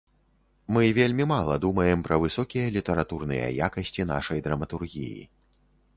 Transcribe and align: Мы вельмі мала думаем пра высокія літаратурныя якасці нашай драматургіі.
Мы 0.75 0.83
вельмі 0.99 1.27
мала 1.31 1.57
думаем 1.65 2.01
пра 2.09 2.19
высокія 2.25 2.73
літаратурныя 2.77 3.53
якасці 3.69 4.09
нашай 4.13 4.43
драматургіі. 4.47 5.17